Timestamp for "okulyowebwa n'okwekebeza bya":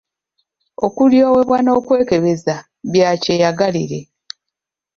0.85-3.09